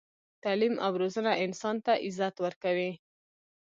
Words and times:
تعلیم 0.43 0.75
او 0.85 0.93
روزنه 1.01 1.31
انسان 1.45 1.75
ته 1.85 1.93
عزت 2.05 2.35
ورکوي. 2.39 2.91